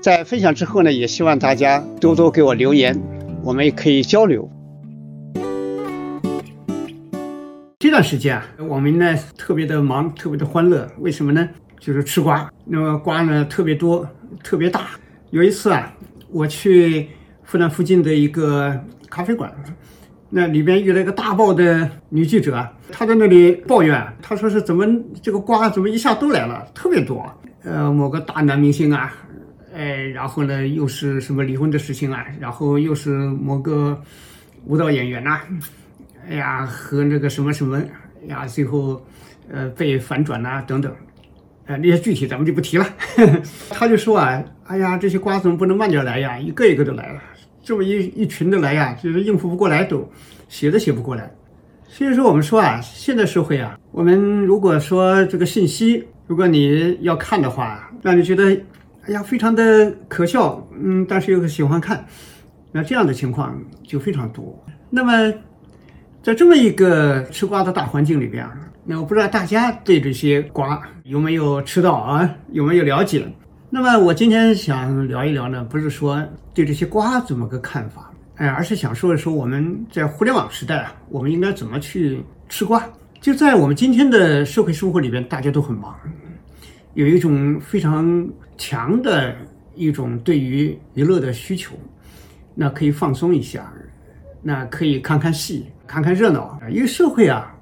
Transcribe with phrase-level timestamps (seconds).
[0.00, 2.96] 在分享之后呢，也希望大家多多给我留言，
[3.42, 4.48] 我们也可以交流。
[7.80, 10.88] 这段时间啊，我们呢特别的忙，特别的欢乐。
[10.98, 11.48] 为什么呢？
[11.80, 12.48] 就是吃瓜。
[12.64, 14.08] 那么瓜呢特别多，
[14.44, 14.90] 特别大。
[15.30, 15.92] 有一次啊，
[16.30, 17.08] 我去
[17.42, 18.72] 复旦附近的一个
[19.10, 19.52] 咖啡馆，
[20.30, 24.86] 那里边遇到一个大爆的女记者，她在那里抱怨，她说是怎么
[25.20, 27.26] 这个瓜怎么一下都来了，特别多。
[27.64, 29.12] 呃，某个大男明星啊。
[29.78, 32.26] 哎，然后呢，又是什么离婚的事情啊？
[32.40, 34.02] 然后又是某个
[34.66, 35.38] 舞蹈演员呐，
[36.28, 37.80] 哎呀，和那个什么什么
[38.26, 39.00] 呀，最后
[39.48, 40.92] 呃被反转呐等等，
[41.66, 42.84] 呃那些具体咱们就不提了。
[43.14, 46.36] 呵 呵他就说啊，哎呀，这些瓜怎么不能慢点来呀？
[46.36, 47.22] 一个一个都来了，
[47.62, 50.10] 这么一一群的来呀，就是应付不过来，都
[50.48, 51.32] 写都写不过来。
[51.86, 58.60] 所以说我们说啊，现在社会啊，我们如果说这个信息，如果你要看的话，让你觉得。
[59.08, 62.04] 哎呀，非常的可笑，嗯，但是又喜欢看，
[62.70, 64.62] 那这样的情况就非常多。
[64.90, 65.32] 那么，
[66.22, 68.46] 在这么一个吃瓜的大环境里边，
[68.84, 73.26] 那我不知道大家对这些瓜有没有吃到啊，有没有了解？
[73.70, 82.84] 那么我今天想聊一聊呢，不是说对这些瓜怎么个看法，哎，而是想说一说我们在互联网时代啊，我们应该怎么去吃瓜？
[83.22, 85.96] 就在我们今天的社会生活里边，大家都很忙。
[86.98, 89.32] 有一种非常强的
[89.76, 91.76] 一种对于娱乐的需求，
[92.56, 93.72] 那可以放松一下，
[94.42, 96.60] 那可以看看戏，看看热闹。
[96.68, 97.54] 因为社会啊，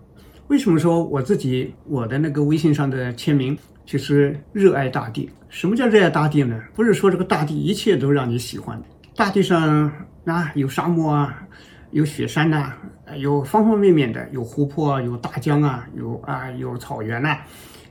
[0.48, 3.54] 为什么说我自己我的那个微信上的签名
[3.84, 5.28] 就是热爱大地？
[5.50, 6.58] 什么叫热爱大地呢？
[6.74, 8.82] 不是说这个大地一切都让你喜欢，
[9.14, 9.92] 大地上
[10.24, 11.46] 啊有沙漠啊，
[11.90, 12.72] 有雪山呐，
[13.18, 17.36] 有方方面面的，有湖泊，有大江啊，有啊有草原呐。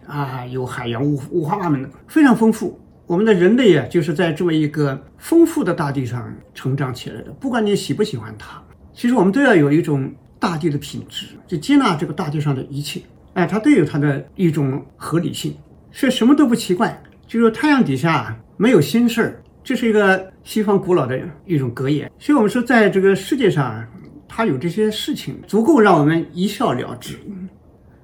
[0.07, 2.79] 啊有海洋五五花八门的，非常丰富。
[3.07, 7.31] 我们的人类啊，就是在这么一个丰富的大地上成长起来的。
[7.39, 8.61] 不管你喜不喜欢它，
[8.93, 13.01] 其实我们都要有一种大地的品质，就接纳这个大地上的一切。
[13.33, 15.55] 哎，它都有它的一种合理性，
[15.91, 16.99] 所以什么都不奇怪。
[17.27, 22.11] 就是太阳底下没有心事儿，这是一个西方古老的一种格言。
[22.17, 23.85] 所以我们说，在这个世界上，
[24.27, 27.19] 它有这些事情足够让我们一笑了之。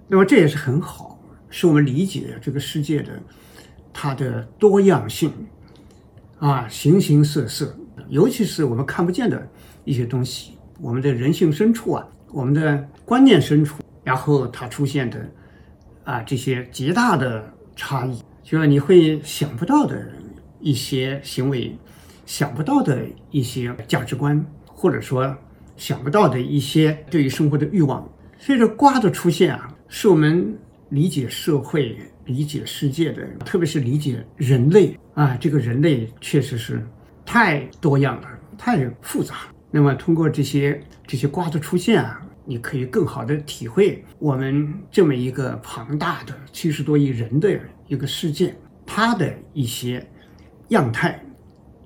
[0.07, 1.10] 那么这也是很好。
[1.51, 3.21] 是我们理解这个世界的
[3.93, 5.31] 它的多样性
[6.39, 9.47] 啊，形形色色，尤其是我们看不见的
[9.83, 15.29] 一些东西，我们的人性深处啊，我们的观念深处，然后它出现的
[16.05, 20.03] 啊这些极大的差异，就是你会想不到的
[20.61, 21.77] 一些行为，
[22.25, 25.35] 想不到的一些价值观，或者说
[25.75, 28.07] 想不到的一些对于生活的欲望。
[28.39, 30.57] 随着瓜的出现啊，是我们。
[30.91, 36.85] 理解社会、理解世界的，特别是理解人类啊，这个人类确实是
[37.25, 39.35] 太多样了，太复杂。
[39.71, 48.53] 那么通过这些这些瓜的出现啊，你可以更好的体会我们这么一个庞大的七十多亿人的一个世界，
[48.85, 50.05] 它的一些
[50.69, 51.23] 样态，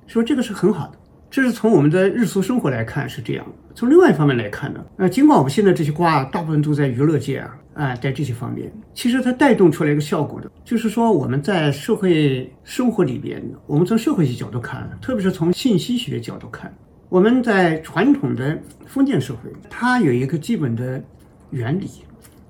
[0.07, 0.97] 说这个是很好的。
[1.29, 3.45] 这是从我们的日俗生活来看是这样。
[3.73, 7.57] 从另外一方面来看呢，呃，尽管我们现在这些瓜大部分都在娱乐界啊。
[7.75, 16.73] 啊，在这些方面，其实它带动出来一个效果的，就是说我们在社会生活里边，我们从社会学角度看，特别是从信息学角度看，
[17.09, 21.03] 我们在传统的封建社会，它有一个基本的
[21.49, 21.89] 原理，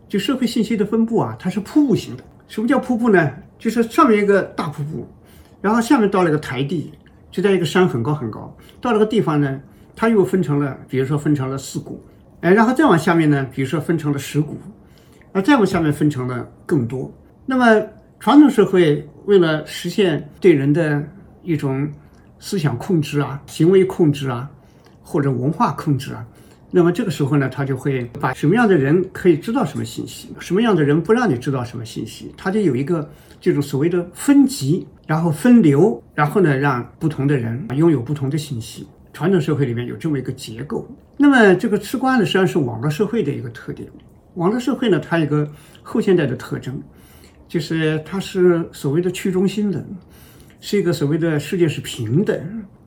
[0.07, 2.23] 就社会信息的分布啊，它是瀑布型的。
[2.47, 3.31] 什么叫瀑布呢？
[3.57, 5.07] 就是上面一个大瀑布，
[5.59, 6.93] 然后下面到了一个台地，
[7.35, 9.59] 就在一个山很高很高，到那个地方呢，
[9.93, 12.01] 它又分成了，比如说分成了四股，
[12.39, 14.57] 哎，然后再往下面呢，比如说分成了十股。
[15.33, 17.13] 那再往下面分成了更多。
[17.45, 17.85] 那么
[18.21, 21.03] 传统社会为了实现对人的
[21.43, 21.91] 一种
[22.39, 24.49] 思想控制啊、行为控制啊，
[25.01, 26.25] 或者文化控制啊。
[26.77, 38.85] 那么这个时候呢，他就会把什么样的人可以知道什么信息，什么样的人不让你知道什么信息，他就有一个这种所谓的分级，然后分流，然后呢，让不同的人拥有不同的信息。
[39.13, 40.85] 传统社会里面有这么一个结构。
[41.15, 43.89] 那么这个吃瓜呢，实际上是网络社会的一个特点。
[44.33, 45.49] 网络社会呢，它有个
[45.81, 46.77] 后现代的特征，
[47.47, 49.81] 就是它是所谓的去中心的，
[50.59, 52.37] 是一个所谓的世界是平等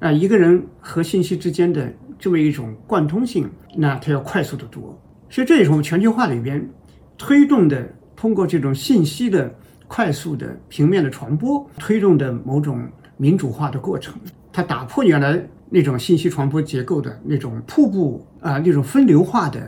[0.00, 1.92] 啊，一个人和信息之间的。
[2.20, 5.00] 这么一种贯通性，那它要快速的多，
[5.30, 6.68] 所以这也是我们全球化里边
[7.16, 9.54] 推动的，通过这种信息的
[9.86, 12.82] 快速的平面的传播，推动的某种
[13.16, 14.12] 民主化的过程。
[14.52, 15.40] 它打破原来
[15.70, 19.60] 那种信息传播结构的那种瀑布啊，那种分流化的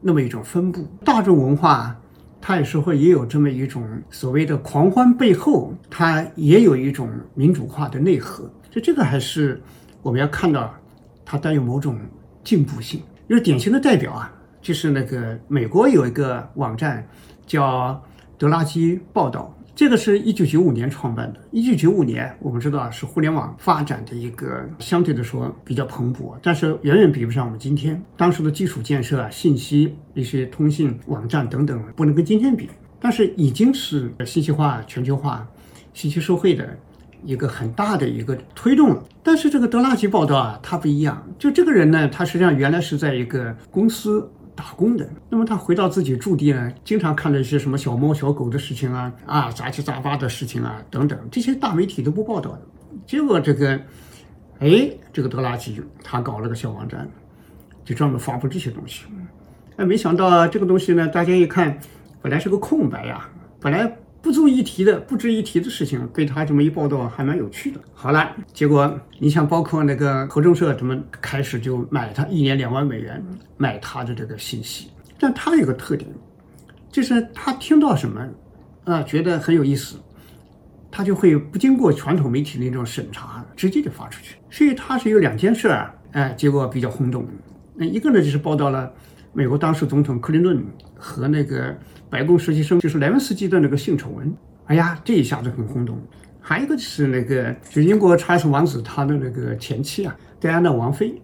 [0.00, 0.84] 那么一种分布。
[1.04, 1.96] 大众文化
[2.40, 8.50] 它有时候也有这么一种所谓的狂欢背后，它也有一种民主化的内核。
[8.72, 9.62] 所以这个还是
[10.02, 10.74] 我们要看到。
[11.24, 11.98] 它带有某种
[12.42, 14.30] 进步性，一个典型的代表啊，
[14.60, 17.08] 就是那个美国有一个网站
[17.46, 17.98] 叫
[18.36, 21.40] 德拉基报道，这个是一九九五年创办的。
[21.52, 32.68] 一九九五年，我们知道是互联网发展的一个相对的说比较蓬勃，但是远远比不上我们今天当时的基础建设啊，信息一些通信网站等等，不能跟今天比。
[33.00, 35.48] 但是已经是信息化、全球化、
[35.94, 36.76] 信息社会的。
[37.24, 41.22] 一个很大的一个推动了，但是这个德拉吉报道啊，他不一样。
[41.38, 45.08] 就这个人呢，他实际上原来是在一个公司打工的。
[45.28, 52.62] 那么他回到自己驻地呢，经常看到一些什么小猫小狗的事情啊，啊杂七杂八的事情啊等等，这些大媒体都不报道的。
[53.06, 53.80] 结果这个，
[54.58, 57.08] 哎，这个德拉吉他搞了个小网站，
[57.84, 59.04] 就专门发布这些东西。
[59.76, 61.78] 哎，没想到这个东西呢，大家一看，
[62.20, 63.28] 本来是个空白呀，
[63.60, 63.96] 本来。
[64.22, 67.80] 不足一提的、不值一提的事情，被他这么一报道，还蛮有趣的。
[67.92, 73.20] 好了，结果你像包括那个合众社，怎么开始就买他一年两万美元
[73.56, 74.90] 买他的这个信息？
[75.18, 76.08] 但他有个特点，
[76.88, 78.28] 就是他听到什么，
[78.84, 79.96] 啊，觉得很有意思，
[80.88, 84.36] 他就会不经过传统媒体那种审查，直接就发出去。
[84.48, 87.26] 所以他是有两件事儿，哎，结果比较轰动。
[87.74, 88.92] 那一个呢，就是报道了
[89.32, 90.64] 美国当时总统克林顿
[90.94, 91.76] 和那个。
[92.12, 94.30] 白宫实习生就是莱文斯基的那个性丑闻，
[94.66, 95.98] 哎呀，这一下子很轰动。
[96.42, 101.14] 还有一个就是那个，就英国查尔斯王子他的那个前妻啊，戴安娜王妃，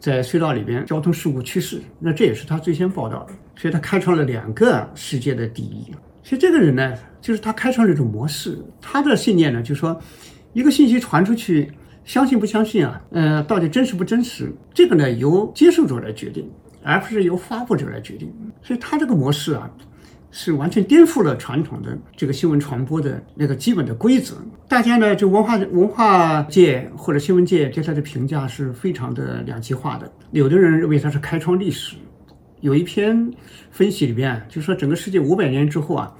[0.00, 5.86] 在隧道里边交通事故去世，那这也是他最先报道的，所以他开创了两个世界的第一。
[6.24, 9.96] 所以这个人呢，就是他开创了一种模式，他的信念呢，就是说，
[10.52, 11.70] 一个信息传出去，
[12.04, 13.00] 相信不相信啊？
[13.12, 14.52] 呃，到底真实不真实？
[14.74, 16.50] 这个呢，由接受者来决定，
[16.82, 18.34] 而不是由发布者来决定。
[18.64, 19.70] 所以他这个模式啊。
[20.36, 24.34] 是完全颠覆了传统的这个新闻传播的那个基本的规则。
[24.66, 30.12] 大家呢，就文化文化界或者新闻界对他的评价是非常的两极化的。
[30.32, 31.94] 有的人认为他是开创历史，
[32.62, 33.32] 有一篇
[33.70, 36.12] 分析里边就说整个世界五百年之后啊，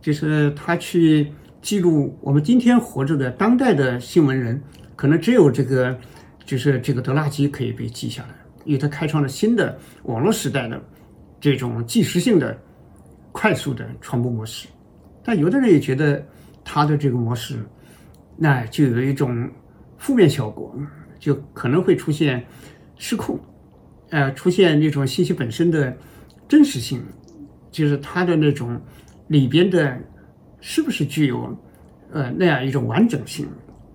[0.00, 1.30] 就是他去
[1.60, 4.60] 记录我们今天活着的当代的新闻人，
[4.96, 5.96] 可能只有这个
[6.44, 10.82] 就是这个德拉基可以被记下来，因为他开创了新的网络时代的
[11.40, 12.58] 这种即时性的。
[13.32, 14.68] 快速的传播模式，
[15.24, 16.22] 但有的人也觉得
[16.62, 17.58] 他的这个模式，
[18.36, 19.50] 那就有一种
[19.96, 20.78] 负面效果，
[21.18, 22.44] 就可能会出现
[22.98, 23.40] 失控，
[24.10, 25.96] 呃，出现那种信息本身的
[26.46, 27.02] 真实性，
[27.70, 28.78] 就是它的那种
[29.28, 29.98] 里边的，
[30.60, 31.56] 是不是具有
[32.12, 33.48] 呃那样一种完整性，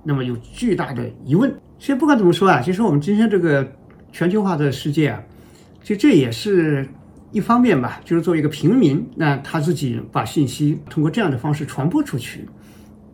[0.04, 1.54] 那么有巨大的疑问。
[1.78, 3.72] 所以不管怎么说啊，其实我们今天这个
[4.12, 5.24] 全球化的世界啊，
[5.84, 6.88] 就这也是。
[7.32, 12.48] 一方面吧，就是作为一个平民，那他自己把信息通过这样的方式传播出去，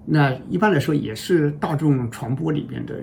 [0.06, 2.96] 那一般来说也是大众传播里边的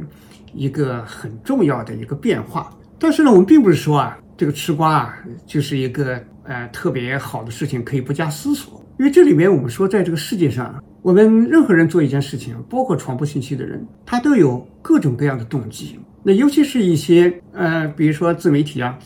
[0.55, 2.73] 一个很重要的一个变化。
[2.99, 8.85] 但是呢，我们并不是说啊，这个吃瓜啊就是一个呃特别好的事情，可以不加思索。
[8.99, 15.99] 因为这里面我们说，在这个世界上，我们任何人做一件事情，包括传播信息的人，他都有各种各样的动机。
[16.23, 18.99] 那尤其是一些呃，比如说自媒体啊，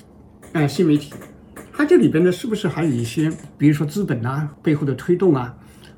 [0.52, 1.14] 呃，新媒体。
[1.76, 5.52] 它这里边呢，是不是还有一些，比如说资本啊背后的推动啊，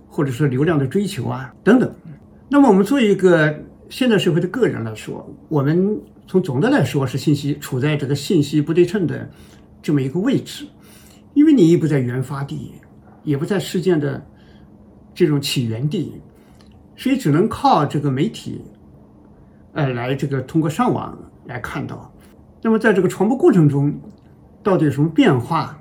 [0.09, 1.95] 或者说流量的追求啊等等？
[2.49, 3.55] 那么我们作为一个
[3.91, 9.29] 现代社会的个人来说，我们从总的来说是信息处在这个信息不对称的
[9.83, 10.67] 这么一个位置，
[11.35, 12.73] 因为你也不在原发地，
[13.23, 14.25] 也不在事件的
[15.15, 16.15] 这种起源地，
[16.97, 18.63] 所以只能靠这个媒体，
[19.75, 22.11] 呃，来这个通过上网来看到。
[22.63, 23.95] 那么在这个传播过程中，
[24.67, 25.79] 到底有什么变化？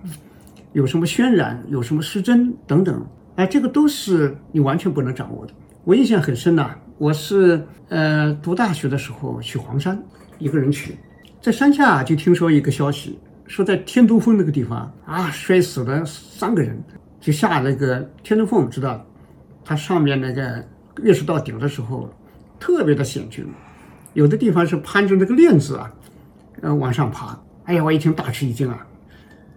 [0.73, 1.59] 有什么渲染？
[1.69, 3.03] 有什么失真等等？
[3.35, 5.53] 哎，这个都是你完全不能掌握的。
[5.83, 9.99] 我印象很深呐，我是呃读大学的时候去黄山，
[10.37, 10.95] 一个人去，
[11.41, 16.79] 在山下就听说一个消息，说在天都峰那个地方啊摔死了三个人，
[17.19, 19.03] 就下那个天都峰，知道，
[19.63, 20.63] 它上面那个
[21.01, 22.07] 越是到顶的时候，
[22.59, 23.47] 特别的险峻，
[24.13, 25.91] 有的地方是攀着那个链子啊，
[26.61, 27.35] 呃往上爬。
[27.65, 28.85] 哎呀，我一听大吃一惊啊！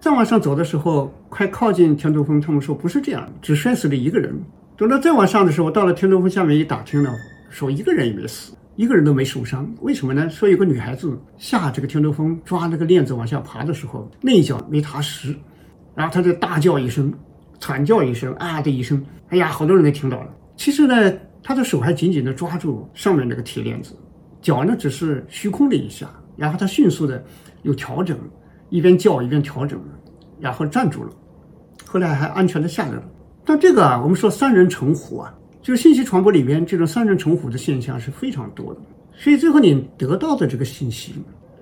[0.01, 4.35] 再往上走的时候，快靠近天都峰，他们说不是这样，只摔死了一个人。
[4.79, 7.13] 等到再往上的时候，到了天都峰下面一打听呢，
[7.51, 9.71] 说一个人也没死，一个人都没受伤。
[9.83, 10.31] 为什么呢？
[10.31, 15.37] 说有个女孩子下这个天都峰抓那个链子往下爬的时候，那一脚没踏实，
[15.95, 17.13] 然后她就大叫一声，
[17.61, 20.35] 惨叫一声，啊的一声，哎呀，好多人都听到了。
[20.57, 21.13] 其实呢，
[21.43, 23.95] 她的手还紧紧地抓住上面那个铁链子，
[24.41, 27.23] 脚呢只是虚空了一下，然后他迅速的
[27.63, 28.17] 又调整，
[28.71, 29.79] 一边叫一边调整，
[30.41, 31.11] 然后站住了，
[31.85, 33.03] 后来还安全的下来了。
[33.45, 38.81] 但这个啊，我们说三人成虎啊，就是信息传播里边这种三人成虎的现象是非常多的。
[39.15, 41.15] 所以最后你得到的这个信息，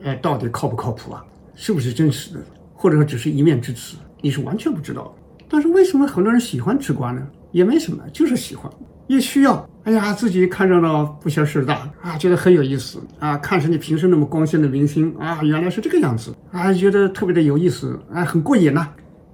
[0.05, 1.25] 哎，到底靠不靠谱啊？
[1.55, 2.41] 是不是真实的？
[2.75, 5.15] 或者说只是一面之词，你是完全不知道。
[5.49, 7.27] 但是为什么很多人喜欢吃瓜呢？
[7.53, 8.71] 也没什么，就是喜欢，
[9.07, 9.69] 也需要。
[9.85, 13.37] 哎呀，自己看热闹不嫌事大啊，觉得很有意思啊。
[13.39, 18.89] 看着你平时那么光鲜的明星啊，原来是这个样子啊，觉得特别的有意思啊，很过瘾呐。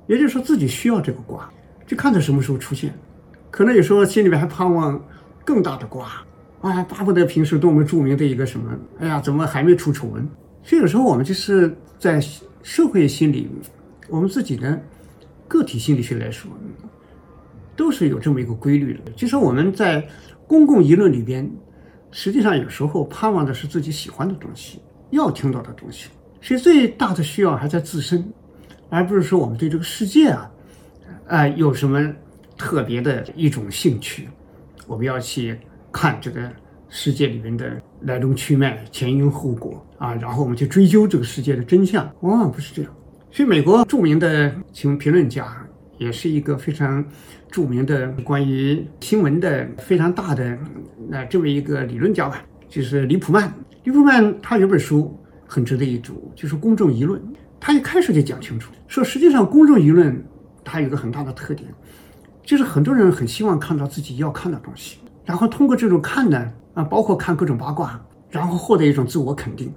[0.06, 1.48] 也就是说自己需要这个瓜。
[1.86, 2.94] 就看他什么时候出现，
[3.50, 5.02] 可能有时候心里面还盼望
[5.44, 6.06] 更大的瓜
[6.60, 10.28] 啊，巴不得平时多么著名的一个什么，哎呀，怎么还没出丑闻？
[10.62, 12.22] 所以有时候我们就是在
[12.62, 13.50] 社会心理，
[14.08, 14.80] 我们自己的
[15.48, 16.50] 个体心理学来说，
[17.76, 20.06] 都是有这么一个规律的，就是我们在
[20.46, 21.50] 公共舆论里边，
[22.10, 26.08] 实际上有时候盼望的是自己喜欢的东西，要听到的东西，
[26.40, 28.24] 所以最大的需要还在自身，
[28.88, 30.50] 而不是说我们对这个世界啊。
[31.28, 32.12] 啊，有什么
[32.58, 34.28] 特别的一种兴趣？
[34.86, 35.56] 我们要去
[35.90, 36.50] 看这个
[36.90, 42.10] 世界里面的来龙去脉、前因后果啊，然后我们去追究这个世界的真相。
[42.20, 42.92] 往往不是这样。
[43.30, 45.66] 所以，美国著名的请评论家，
[46.02, 47.04] 也是一个非常
[47.50, 50.58] 著名的关于新闻的非常大的
[51.08, 53.52] 那这么一个理论家吧，就是李普曼。
[53.84, 57.20] 李普曼他有本书很值得一读，就是《公众舆论》。
[57.60, 60.22] 他一开始就讲清楚，说实际上公众舆论。
[60.64, 61.68] 它有一个很大的特点，
[62.44, 69.74] 就是很多人很希望看到自己要看的东西，然后通过这种看呢，啊，包括看各种八卦，然后获得一种自我肯定，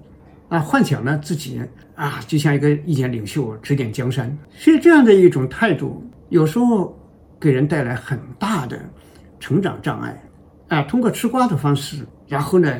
[0.48, 1.60] 啊，幻想呢自己
[1.96, 6.98] 啊就像一个意见领袖指点江山，所以这样的一种态度有时候
[7.40, 8.80] 给人带来很大的
[9.40, 10.24] 成长障碍，
[10.70, 12.72] 啊，通过吃瓜的方式，然后呢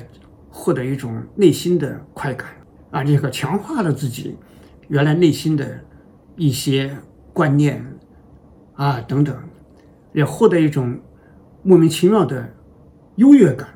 [0.50, 2.50] 获得一种内心的快感，
[2.92, 4.36] 啊，这个强化了自己
[4.88, 5.80] 原来内心的
[6.36, 6.98] 一些
[7.34, 7.86] 观念。
[8.78, 9.34] 啊，等等，
[10.12, 11.00] 也获得一种
[11.64, 12.46] 莫名其妙的
[13.16, 13.70] 优越感，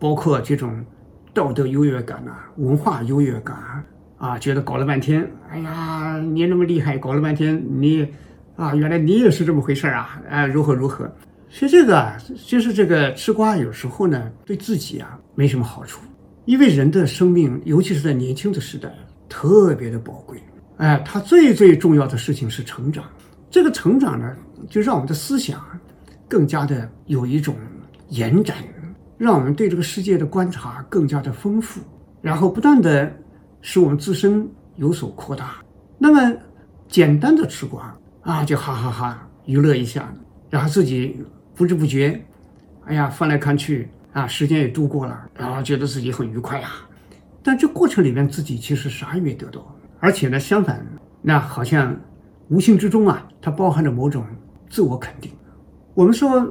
[0.00, 0.82] 包括这种
[1.34, 3.84] 道德优越感呐，文化优越感
[4.16, 8.08] 啊，觉得搞了半天，哎呀，你那么厉害，搞了半天，你
[8.58, 11.08] 啊，原来你也是这么回事啊，啊，如何如何？
[11.48, 16.00] 其实这个啊，就是这个吃瓜，有时候呢，对自己啊没什么好处，
[16.44, 18.92] 因为人的生命，尤其是在年轻的时代，
[19.28, 20.42] 特别的宝贵，
[20.78, 23.04] 哎，他最最重要的事情是成长。
[23.48, 24.36] 这个成长呢，
[24.68, 25.64] 就让我们的思想
[26.26, 27.54] 更加的有一种
[28.08, 28.56] 延展，
[29.16, 31.80] 让我们对这个世界的观察更加的丰富，
[32.20, 33.08] 然后不断的
[33.60, 35.58] 使我们自身有所扩大。
[35.96, 36.36] 那么
[36.88, 37.96] 简单的吃瓜
[38.28, 40.12] 啊，就哈哈哈娱乐一下，
[40.50, 42.22] 然后自己不知不觉，
[42.84, 46.86] 哎呀翻来看去啊，时间也度过了，然后觉得自己很愉快啊。
[47.42, 50.86] 但这过程里面自己其实啥也没得到，而且呢，相反，
[51.22, 51.96] 那好像。
[52.50, 54.24] 无形之中啊，它包含着某种
[54.70, 55.30] 自我肯定。
[55.92, 56.50] 我们说，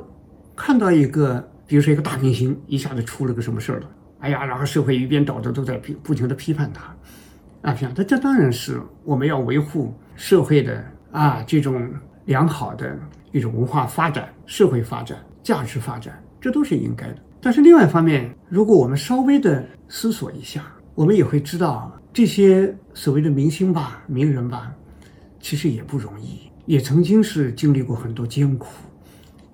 [0.56, 6.96] 看到一个，比如说一个大明星一下子出了个什么事儿了，哎呀，然后社会一边倒的都在批不停的批判他，
[7.64, 11.90] 啊，这样，这这当然是我们要维护社会的啊这种
[12.26, 12.98] 良好的
[13.32, 17.18] 一种文化发展、社会发展、价值发展，这都是应该的。
[17.40, 20.64] 但是另外一方面，如果我们稍微的思索一下，
[20.96, 24.72] 我们也会知道，这些所谓的明星吧、名人吧。
[25.40, 28.68] 其实也不容易，也曾经是经历过很多艰苦，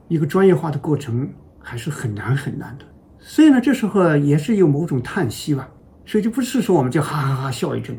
[0.07, 1.29] 一个专业化的过程
[1.59, 2.85] 还是很难很难的。
[3.19, 5.69] 所以呢，这时候也是有某种叹息吧。
[6.05, 7.95] 所以就不是说我们就哈哈哈笑一阵。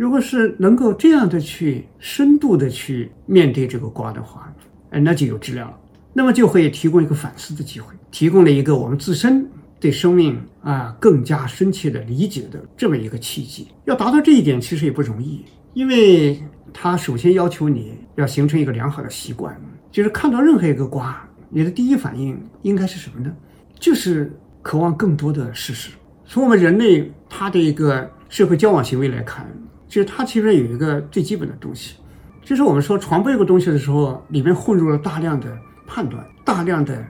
[0.00, 4.50] 如果是能够这样的去深度的去面对这个瓜的话，
[4.88, 5.76] 哎，那就有质量了。
[6.14, 9.46] 那么就会提供一个反思的机会，提供了一个我们自身
[9.78, 13.68] 对生命啊更加深切的理解的这么一个契机。
[13.84, 16.42] 要达到这一点，其实也不容易，因为。
[16.72, 23.34] 它首先要求你要形成一个良好的习惯，就是看到任何一个瓜，你的第一反应应该是什么呢？
[23.80, 25.90] 就是渴望更多的事实。
[26.24, 29.44] 从我们人类他的一个社会交往行为来看，
[29.90, 31.96] 就是它其实有一个最基本的东西，
[32.44, 37.04] 就是我们说传播一个东西的时候，里面混入了大量的判断，大量的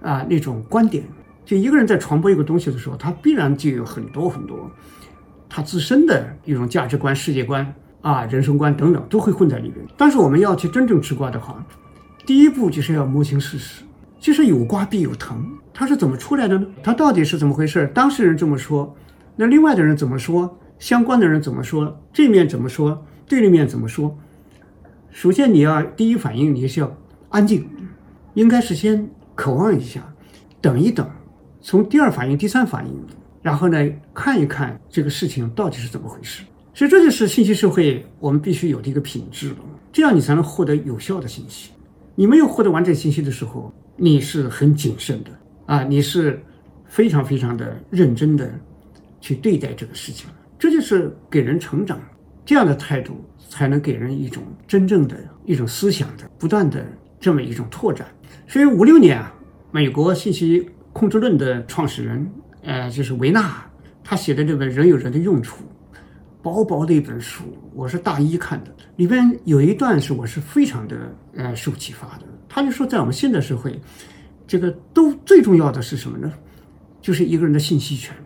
[0.00, 1.04] 啊那种观点。
[1.44, 4.70] 就一个人在传播一个东西的时候，他必然就有很多很多
[5.50, 9.86] 他自身的一种价值观、世界观啊、人生观等等都会混在里面。
[9.94, 11.62] 但是我们要去真正吃瓜的话，
[12.24, 13.84] 第一步就是要摸清事实，
[14.18, 15.46] 就是有瓜必有藤。
[15.74, 16.66] 它是怎么出来的呢？
[16.82, 17.86] 它到底是怎么回事？
[17.92, 18.96] 当事人这么说，
[19.36, 20.58] 那另外的人怎么说？
[20.78, 22.00] 相关的人怎么说？
[22.12, 23.06] 这面怎么说？
[23.26, 24.16] 对立面怎么说？
[25.10, 26.96] 首先，你要第一反应，你是要
[27.30, 27.66] 安静，
[28.34, 30.02] 应该是先渴望一下，
[30.60, 31.08] 等一等，
[31.60, 32.92] 从第二反应、第三反应，
[33.40, 33.78] 然后呢，
[34.12, 36.42] 看一看这个事情到底是怎么回事。
[36.74, 39.54] 所以，这就是信息社会我们必须有的一个品质，
[39.92, 41.70] 这样你才能获得有效的信息。
[42.16, 45.30] 你没有获得完整信息的时候，你是很谨慎的
[45.66, 46.42] 啊，你是
[46.86, 48.52] 非常非常的认真的
[49.20, 50.28] 去对待这个事情。
[50.64, 52.00] 这就是给人成长
[52.42, 56.82] 这样的态度，才能给人一种真正的一种思想的不断的
[57.20, 58.08] 这么一种拓展。
[58.48, 59.30] 所以五六年啊，
[59.70, 63.62] 美国信息控制论的创始人，呃，就是维纳，
[64.02, 65.58] 他写的这本《人有人的用处》，
[66.40, 67.44] 薄薄的一本书，
[67.74, 70.96] 我是大一看的，里边有一段是我是非常的
[71.36, 72.24] 呃受启发的。
[72.48, 73.78] 他就说，在我们现代社会，
[74.46, 76.32] 这个都最重要的是什么呢？
[77.02, 78.16] 就是一个人的信息权。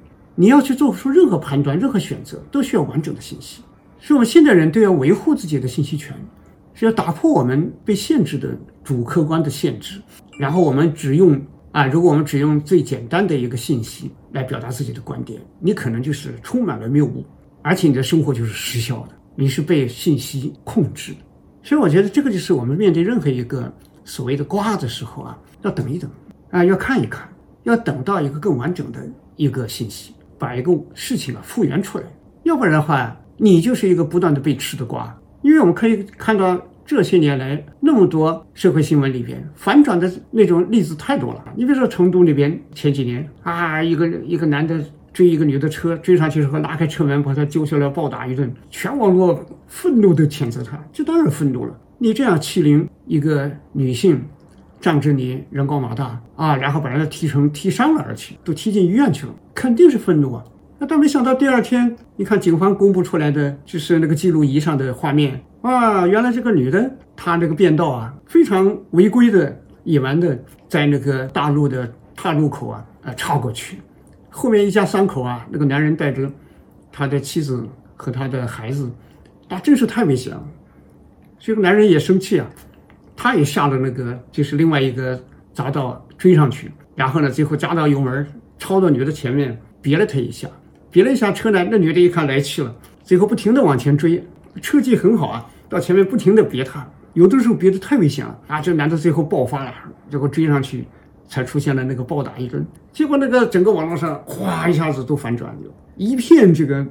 [0.40, 3.60] 你要去做出任何判断、任何选择，都需要完整的信息。
[3.98, 6.16] 所以，我们现代人都要维护自己的信息权，
[6.74, 10.00] 是要打破我们被限制的主客观的限制。
[10.38, 11.36] 然后，我们只用
[11.72, 17.24] 啊，如果我们只用最简单的一个信息来表达自己的观点，你可能就是充满了谬误，
[17.60, 21.18] 而且你的生活就是失效的，你是被信息控制的。
[21.64, 26.08] 所以，我觉得这个就是我们面对任何一个所谓的瓜的时候啊，要等一等
[26.52, 27.28] 啊，要看一看，
[27.64, 29.04] 要等到一个更完整的
[29.34, 30.14] 一个信息。
[30.38, 32.04] 把一个事情啊复原出来，
[32.44, 35.18] 要不然的话，你就是一个不断的被吃的瓜。
[35.42, 41.44] 因为我们可以看到这些年来那么多社会新闻里边反转的那种例子太多了。
[41.54, 51.78] 你比如说成都那边前几年啊，一个一个男的追一个女的车，追上去之后拉开车门把她揪下来暴打一顿，全网络愤怒的谴责他，这当然愤怒了。
[51.98, 54.20] 你这样欺凌一个女性，
[54.80, 59.34] 仗着你人高马大啊，然后把人家踢成踢伤了而且，都踢进医院去了。
[59.54, 60.44] 肯定是愤怒啊！
[60.78, 70.38] 那但没想到第二天，你看警方公布出来的就是那个记录仪上的画面，啊，原来这个女的她那个变道啊，非常违规的、野蛮的，
[70.68, 73.78] 在那个大路的岔路口啊，呃，插过去。
[74.30, 76.30] 后面一家三口啊，那个男人带着
[76.92, 78.88] 他的妻子和他的孩子，
[79.48, 80.44] 那真是太危险了。
[81.40, 82.46] 这个男人也生气啊，
[83.20, 85.20] 他也下了那个就是另外一个
[85.52, 88.24] 匝道追上去，然后呢，最后加到油门。
[88.60, 90.48] 超到女的前面，别了她一下，
[90.90, 94.24] 别了一下车呢，那女的一看来气了，最后不停的往前追，
[94.62, 99.74] 车技很好啊，到前面不停的别她，有的时候别的太危险了啊，这男的最后爆发了，
[100.08, 100.86] 结果追上去，
[101.28, 105.60] 才出现了那个暴打一顿，结果那个整个网络上哗一下子都反转了，
[105.96, 106.86] 一片这个，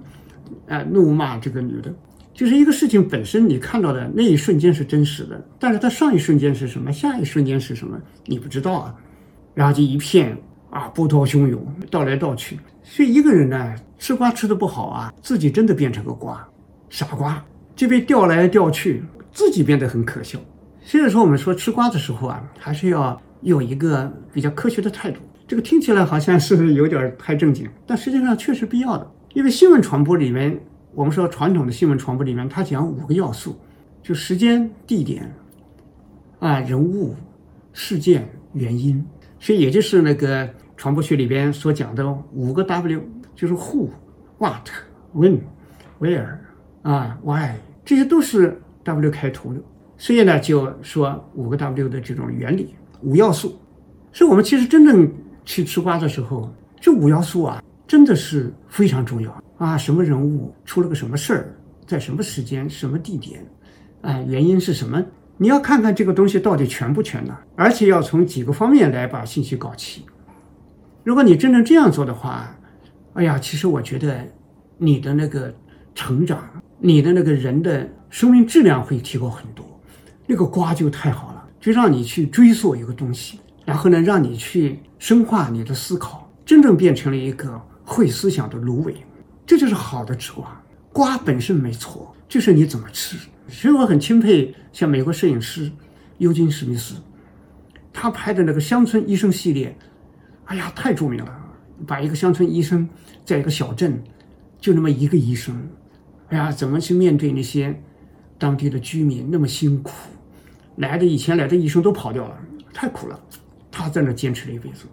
[0.69, 1.93] 啊怒骂这个女的，
[2.37, 8.95] 就是一个事情本身你看到的那一瞬间是真实的，但是它上一瞬间是什么，下一瞬间是什么，你不知道啊，
[9.55, 10.37] 然后就一片。
[10.69, 12.59] 啊，波涛汹涌，倒来倒去。
[12.83, 16.45] 所以一个人呢，吃瓜吃的不好啊，自己真的变成个瓜，
[16.89, 17.41] 傻瓜，
[17.73, 20.37] 就被调来调去，自己变得很可笑。
[20.81, 25.21] 所以说，我们说吃瓜的时候啊，还是要有一个比较科学的态度。
[25.47, 29.09] 这个听起来好像是有点太正经，但实际上确实必要的。
[29.33, 30.59] 因为新闻传播里面，
[30.97, 33.55] 我们说传统的新闻传播里面，它讲五个要素，
[34.01, 35.31] 就时间、地点，
[36.39, 37.13] 啊，人物、
[37.71, 39.05] 事件、原因。
[39.39, 42.99] 所以，也就是那个传播学里边所讲的五个 W，
[43.35, 43.89] 就是 Who、
[44.39, 44.67] What、
[45.13, 45.37] When、
[45.99, 46.39] Where
[46.81, 49.61] 啊、Why，这些都是 W 开头的。
[49.99, 53.55] 所以呢，就说五个 W 的这种原理，五要素。
[54.11, 55.07] 所以我们其实真正
[55.45, 59.77] 去吃瓜的时候，这五要素啊，真的是非常重要啊。
[59.77, 63.45] 什么人物出了个什么事儿，在什么时间、什么地点，
[64.01, 65.03] 啊，原因是什么？
[65.37, 67.37] 你要看看这个东西到底全不全呢？
[67.55, 70.03] 而且要从几个方面来把信息搞齐。
[71.03, 72.57] 如果你真正这样做的话，
[73.13, 74.19] 哎呀，其实我觉得
[74.77, 75.53] 你的那个
[75.93, 76.43] 成长，
[76.79, 79.65] 你的那个人的生命质量会提高很多。
[80.25, 88.93] 那个瓜就太好了，就让你去追溯一个东西，然后呢，让你去深化你的思考，真正变成了一个会思想的芦苇。
[89.47, 90.61] 这就是好的吃瓜。
[90.93, 93.17] 瓜本身没错，就是你怎么吃。
[93.47, 95.71] 所以我很钦佩像美国摄影师，
[96.17, 96.95] 尤金·史密斯，
[97.93, 99.75] 他拍的那个乡村医生系列，
[100.45, 101.33] 哎呀，太著名了。
[101.85, 102.89] 把一个乡村医生
[103.23, 104.03] 在一个小镇，
[104.59, 105.69] 就那么一个医生，
[106.29, 107.79] 哎呀，怎么去面对那些
[108.37, 109.91] 当地的居民那么辛苦？
[110.77, 112.37] 来的以前来的医生都跑掉了，
[112.73, 113.19] 太苦了。
[113.71, 114.85] 他在那坚持了一辈子。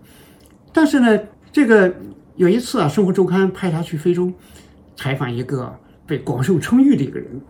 [0.73, 1.19] 但是呢，
[1.51, 1.95] 这个
[2.37, 4.33] 有一次啊，《生活周刊》派他去非洲
[4.97, 5.73] 采访一个
[6.05, 7.41] 被广受称誉的一个人，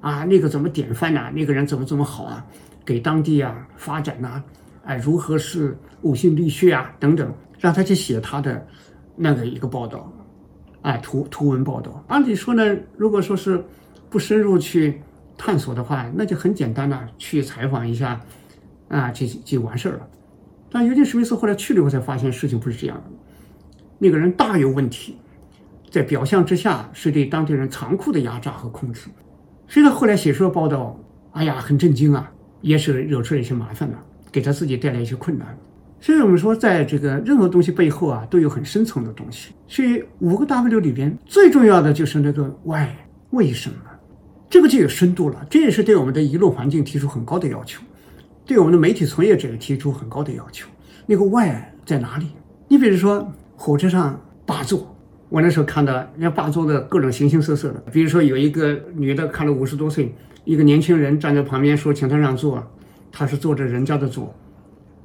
[0.00, 1.30] 啊，那个怎么典范呐？
[1.34, 2.44] 那个人怎么怎么好啊？
[2.84, 4.42] 给当地啊发展呐，
[4.84, 8.66] 哎，如何是呕心沥血啊等等，让他去写他的
[9.16, 10.12] 那个一个报道，
[10.82, 12.04] 哎，图图文报道。
[12.08, 13.64] 按理说呢，如果说是
[14.10, 15.00] 不深入去
[15.38, 18.20] 探索的话，那就很简单的去采访一下，
[18.88, 20.06] 啊，就就完事儿了。
[20.70, 23.04] 但尤金·史密斯后来去了以后才发现事情不是这样的，
[23.98, 25.16] 那个人大有问题，
[25.90, 29.08] 在表象之下是对当地人残酷的压榨和控制。
[29.68, 30.98] 所以他后来写出了报道，
[31.32, 32.32] 哎呀，很震惊啊。
[32.62, 35.56] 也是惹出了一些麻烦了，给他自己带来一些困难。
[36.00, 39.52] 所以我们说，在这个任何东西背后啊，都有很深层的东西。
[39.68, 42.88] 所以五个 W 里边最重要的就是那个 Why，
[43.30, 43.76] 为什么？
[44.50, 45.46] 这个就有深度了。
[45.48, 47.80] 这也是对我们的舆论环境提出很高的要求，
[48.44, 50.68] 对我们的媒体从业者提出很高的要求。
[51.04, 51.52] 那个 Why
[51.84, 52.32] 在哪里？
[52.66, 54.94] 你比如说火车上霸座，
[55.28, 57.82] 我那时候看到人家霸座的各种形形色色的。
[57.90, 60.14] 比如说有一个女的，看了五十多岁。
[60.44, 62.62] 一个年轻人站在旁边说：“请她让座。”
[63.10, 64.32] 她是坐着人家的座，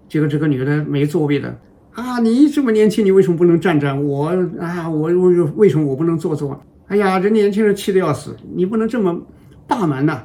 [0.07, 1.57] 结果这个女的没座位的
[1.93, 2.19] 啊！
[2.19, 4.03] 你这么年轻，你为什么不能站站？
[4.03, 4.27] 我
[4.59, 6.61] 啊，我我为什么我不能坐坐？
[6.87, 8.35] 哎呀，这年轻人气得要死！
[8.53, 9.19] 你不能这么
[9.65, 10.21] 霸蛮呐！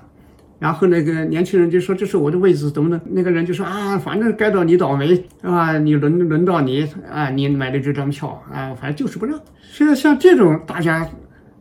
[0.58, 5.78] 然后那个年轻人就说：“这是我的位置，怎么能？”那个人就说：“啊，反正该到你倒霉啊？
[5.78, 11.08] 你轮轮到你啊，你买的这张票啊，反正就是不让。”所以像这种大家。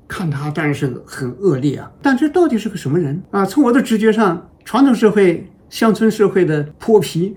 [0.07, 3.43] 看他当然是很恶劣啊，但这到底是个什么人啊？
[3.43, 7.33] 从我的直觉上，传统社会、乡村社会的泼皮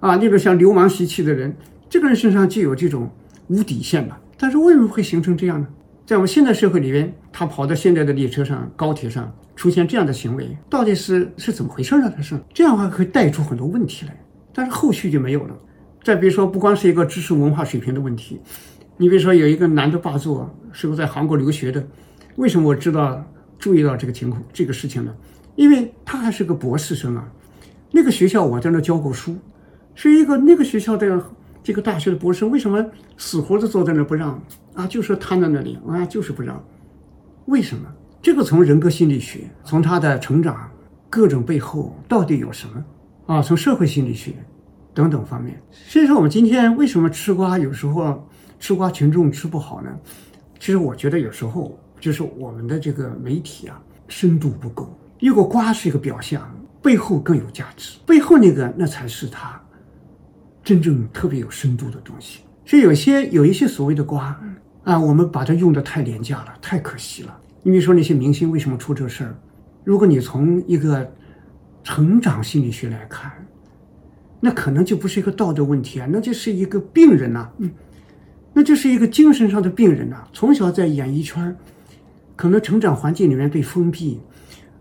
[0.00, 1.54] 啊，那个像流氓习气的人，
[1.88, 3.08] 这个人身上就有这种
[3.46, 4.18] 无底线吧。
[4.36, 5.68] 但是为什么会形成这样呢？
[6.04, 12.08] 在我们现代社会里边，他跑到现在的列车上、高铁上出现这样的行为，到底是是怎么回事呢？
[12.14, 14.16] 他是这样的话会带出很多问题来，
[14.54, 15.58] 但是后续就没有了。
[16.04, 18.40] 再比如说，不光是一个知识文化水平的问题，
[18.96, 21.84] 你比如说有一个男的霸座，是个在韩国留学的。
[22.36, 23.20] 为什么我知道
[23.58, 25.12] 注意到这个情况这个事情呢？
[25.56, 27.28] 因为他还是个博士生啊，
[27.90, 29.36] 那个学校我在那教过书，
[29.96, 31.20] 是一个那个学校的
[31.64, 34.40] 这个大学的博士生，为什么死活的坐在那不让
[34.74, 34.86] 啊？
[34.86, 36.64] 就说瘫在那里啊，就是不让。
[37.46, 37.92] 为什么？
[38.20, 40.70] 这个从人格心理学，从他的成长
[41.08, 42.84] 各种背后到底有什么
[43.26, 43.42] 啊？
[43.42, 44.32] 从社会心理学
[44.92, 45.60] 等等方面。
[45.72, 48.28] 所以说，我们今天为什么吃瓜有时候
[48.58, 49.90] 吃瓜群众吃不好呢？
[50.58, 51.78] 其实我觉得有时候。
[52.00, 54.96] 就是我们的这个媒体啊，深度不够。
[55.18, 56.48] 一个瓜是一个表象，
[56.80, 59.60] 背后更有价值，背后那个那才是它
[60.62, 62.42] 真正特别有深度的东西。
[62.64, 64.40] 所以有些有一些所谓的瓜
[64.84, 67.36] 啊，我们把它用的太廉价了，太可惜了。
[67.62, 69.34] 你比如说那些明星为什么出这事儿？
[69.84, 71.10] 如果你从一个
[71.82, 73.30] 成长心理学来看，
[74.40, 77.70] 那可能就不是一个道德问题啊，那就是一个病人呐，嗯，
[78.52, 81.56] 那就是一个精神上的病人呐，从小在演艺圈。
[82.36, 84.20] 可能成长环境里面被封闭，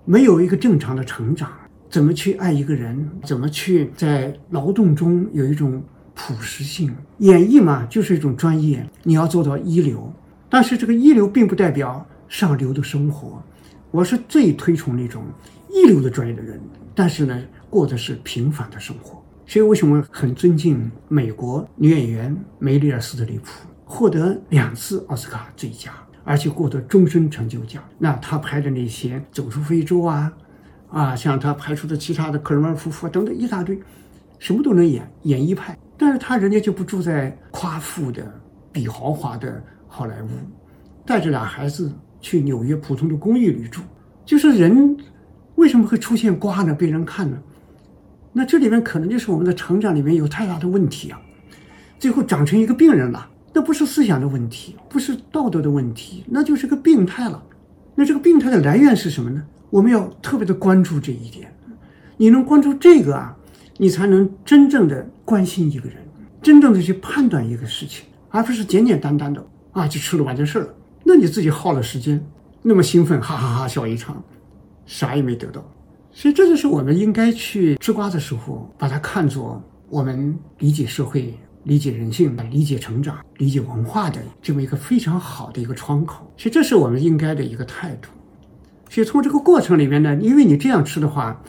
[0.06, 1.50] 没有一个正常的成长，
[1.90, 3.10] 怎么去爱一个人？
[3.24, 5.82] 怎么去在劳动中有一种
[6.14, 6.96] 朴实性？
[7.18, 10.14] 演艺嘛，就是一种专业，你要做到一流。
[10.48, 13.42] 但是这个一流并不代表上流的生活。
[13.92, 15.24] 我是最推崇那种
[15.70, 16.60] 一流的专业的人，
[16.94, 19.24] 但是呢，过的是平凡的生活。
[19.46, 25.92] 所以为什么很尊敬美国女演员梅丽尔·斯特里普，获得两次奥斯卡最佳？
[26.26, 27.82] 而且获得终身成就奖。
[27.98, 30.34] 那她拍的那些《走出非洲》啊，
[30.90, 33.80] 啊，像他拍出的其他的科尔曼夫妇等等一大堆，
[34.38, 35.78] 什么都能演，演艺派。
[35.98, 38.30] 但是他人家就不住在夸富的、
[38.74, 40.28] 比豪华的好莱坞，
[41.06, 41.90] 带着俩孩子
[42.22, 43.82] 去纽约普通的公寓里住。
[44.26, 44.98] 就是人
[45.56, 46.74] 为什么会出现瓜呢？
[46.74, 47.38] 被人看呢？
[48.34, 51.20] 那这里面可能就是我们的成长里面有太大的问题啊，
[51.98, 53.30] 最后长成一个病人了。
[53.54, 57.44] 那不是思想的问题，不是道德的问题，那就是个病态了。
[57.96, 59.44] 那这个病态的来源是什么呢？
[59.72, 61.52] 我们要特别的关注这一点。
[62.18, 63.36] 你能关注这个啊，
[63.78, 65.98] 你才能真正的关心一个人，
[66.42, 70.74] 真正的去判断一个事情，而不是简简单单的啊就吃了完事儿了。
[71.08, 72.22] 那你自己耗了时间，
[72.62, 74.22] 那么兴奋，哈哈哈笑一场，
[74.86, 75.64] 啥也没得到。
[76.12, 81.34] 所以这就是我们应该去吃瓜的时候，把它看作我们理解社会。
[81.64, 88.08] 理解人性、理解成长、理解文化的这么一个非常好的一个窗口，其实这是我们应该的一个态度。
[88.90, 91.44] 所以从这个过程里面呢，因为你这样吃的话，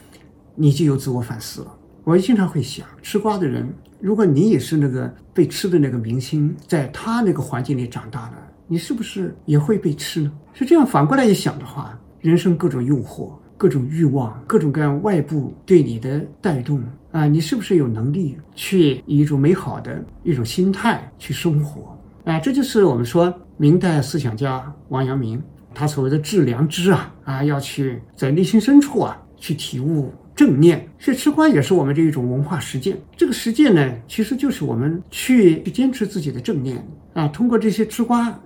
[0.55, 1.73] 你就有自我反思了。
[2.03, 8.35] 我经常会想，吃瓜的人，如果你也是那个被吃的那个明星，在他那个环境里长大的，
[8.71, 10.31] 你是不是也会被吃呢？
[10.53, 21.97] 是这样，反过来一想的话，人生各种诱惑、各种欲望、各种各样外部对你的带动啊，你是不是有能力去以一种美好的一种心态去生活？
[22.25, 25.41] 啊，这就是我们说明代思想家王阳明
[25.73, 30.13] 他所谓的致良知啊啊，要去在内心深处啊去体悟。
[30.35, 32.97] 正念，所以吃瓜也是我们这一种文化实践。
[33.17, 36.81] 这个实践呢，其实就是我们去去坚持自己的正念
[37.13, 38.39] 啊，通过这些吃瓜，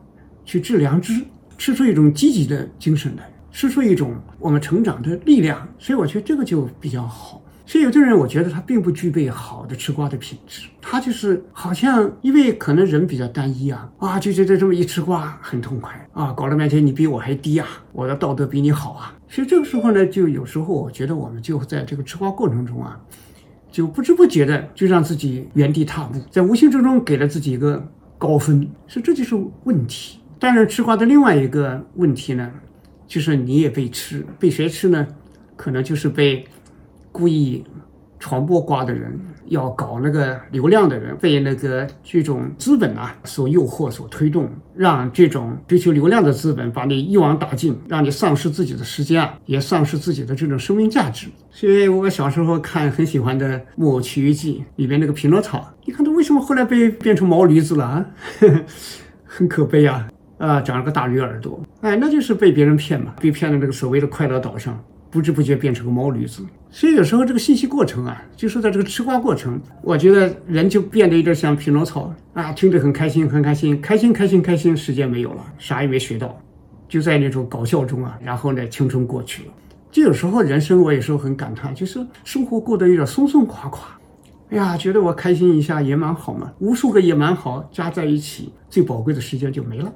[0.46, 1.22] 去治良知，
[1.58, 5.68] 吃出一种积极的精神来，吃出一种我们成长的力量。
[5.78, 7.42] 所以我觉得这个就比较好。
[7.66, 19.18] 所以有的人，我觉得他并不具备好的吃瓜的品质，他就是好像因为可能人比较单一啊，啊就觉得这么一吃瓜很痛快啊，搞了半天你比我还低啊，我的道德比你好啊。
[19.30, 23.00] 所以这个时候呢，就有时候我觉得我们就在这个吃瓜过程中啊，
[23.72, 27.82] 就不知不觉的就让自己原地踏步，在无形之中给了自己一个
[28.18, 30.20] 高分，所以这就是问题。
[30.44, 32.52] 当然，吃瓜的另外一个问题呢，
[33.08, 35.08] 就是你也被吃，被谁吃呢？
[35.56, 36.46] 可能就是被。
[37.14, 37.64] 故意
[38.18, 51.28] 传播瓜的人，要搞那个流量的人，被那个这种资本啊所诱惑、所推动，让这种追求流量的资本把你一网打尽，让你丧失自己的时间啊，也丧失自己的这种生命价值。
[51.52, 58.06] 所以我小时候看很喜欢的《木偶奇遇记》里边那个匹诺曹，你看他为什么后来被变成毛驴子了啊？
[59.26, 60.08] 很可悲啊！
[60.46, 64.78] 啊，长了个大驴耳朵，哎，那就是被别人骗嘛，被骗到那个所谓的快乐岛上。
[65.10, 76.36] 不知不觉变成个毛驴子，所以有时候这个信息过程啊，就是在这个吃瓜过程，我觉得人就变得有点像匹诺曹啊，听着很开心，很开心，开心，开心，开心，时间没有了，啥也没学到，
[76.90, 79.54] 就在那种搞笑中啊，然后呢，青春过去了。
[79.92, 83.96] 就有时候人生，我有时候很感叹，就是生活过得有点松松垮垮，
[84.50, 89.94] 哎呀，觉得我开心一下也蛮好嘛，无数个也蛮好加在一起，最宝贵的时间就没了。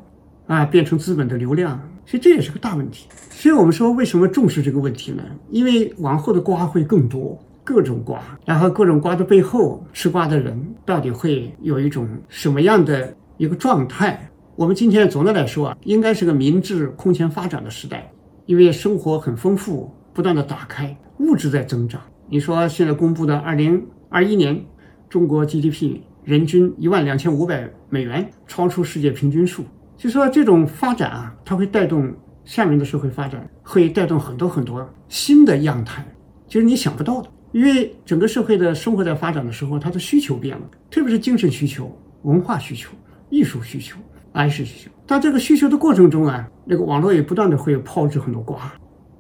[0.48, 3.08] 啊，变成资本的流量，所以这也是个大问题。
[3.30, 5.24] 所以我们说，为什么重视这个问题呢？
[5.50, 14.30] 因为往后的瓜会更多，各种瓜，然后各种瓜的背后，吃瓜的人到底会有一种什么样的一个状态？
[14.56, 18.12] 我们今天总的来说啊，应该是个民智空前发展的时代，
[18.46, 22.02] 因为生活很丰富，不断的打开，物质在增长。
[22.30, 24.66] 你说现在公布的二零二一年
[25.10, 29.64] 中国 GDP 人均一万两千五百美元，超出世界平均数。
[29.98, 32.14] 就说这种发展啊，它会带动
[32.46, 36.06] 下面的社会发展，会带动很多很多新的样态，
[36.48, 37.30] 就是你想不到的。
[37.54, 41.92] 因为整个社会的生活在发展的时候，它的需求变了，特别是精神需求、
[42.24, 42.92] 文化需求、
[43.30, 43.98] 艺术需求、
[44.34, 44.92] 安适需求。
[45.08, 48.72] 在这个需求的过程中啊，那个网络也不断的会抛掷很多瓜，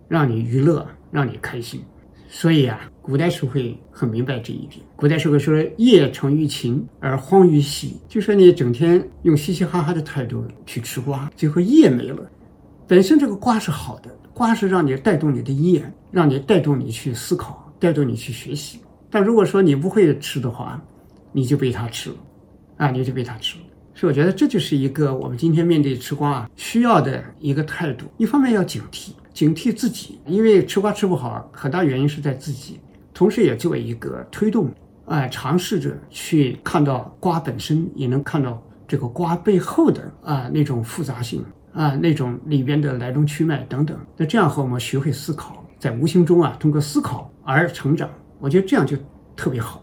[0.08, 1.82] 让你娱乐，让你开心。
[2.28, 4.86] 所以啊，古代社会很明白这一点。
[4.98, 12.30] 古代社会说“业成于勤而荒于嬉”，就说你整天用嘻嘻哈哈的态度去吃瓜，最后业没了。
[12.86, 18.82] 本身这个瓜是好的，瓜是让你带动你的业，让你带动你去思考，带动你去学习。
[19.10, 20.78] 但如果说你不会吃的话，
[21.32, 22.16] 你就被他吃了，
[22.76, 23.64] 啊，你就被他吃了。
[23.96, 28.06] 所以我觉得这就是一个我们今天面对吃瓜啊需要的一个态度。
[28.18, 29.12] 一方面要警惕。
[29.34, 32.80] 警惕自己，因为吃瓜吃不好，很大原因是在自己。
[33.18, 34.70] 同时，也作为一个推动，
[35.08, 43.98] 啊，尝试着去看到瓜本身，也能看到这个瓜背后的啊那种复杂性啊，那种里边的来龙去脉等等。
[44.16, 48.08] 那这样和我们学会思考，在无形中啊，通过思考而成长，
[48.40, 48.96] 我觉得这样就
[49.36, 49.82] 特别好。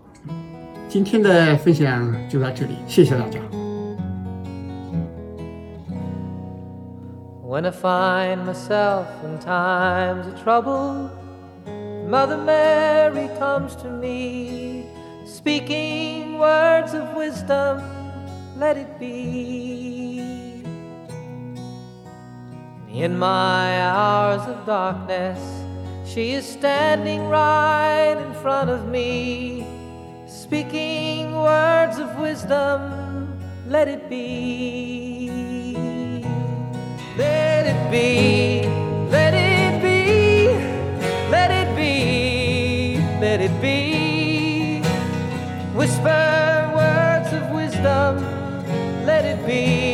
[0.88, 3.40] 今天的分享就到这里，谢谢大家。
[7.42, 11.08] When I find myself in times of trouble,
[12.14, 14.86] Mother Mary comes to me,
[15.26, 17.82] speaking words of wisdom,
[18.56, 20.62] let it be.
[22.92, 25.40] In my hours of darkness,
[26.06, 29.66] she is standing right in front of me,
[30.28, 35.32] speaking words of wisdom, let it be.
[37.18, 38.53] Let it be,
[46.04, 48.18] Whisper words of wisdom,
[49.06, 49.93] let it be